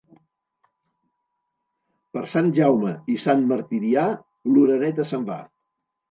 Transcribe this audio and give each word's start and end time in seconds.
Per 2.17 2.23
Sant 2.31 2.49
Jaume 2.59 2.93
i 3.15 3.17
Sant 3.25 3.43
Martirià, 3.51 4.05
l'oreneta 4.55 5.07
se'n 5.11 5.29
va. 5.29 5.37